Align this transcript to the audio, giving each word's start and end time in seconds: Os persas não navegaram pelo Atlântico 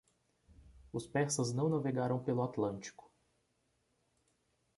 Os 0.91 1.05
persas 1.05 1.53
não 1.53 1.69
navegaram 1.69 2.17
pelo 2.23 2.41
Atlântico 2.41 3.11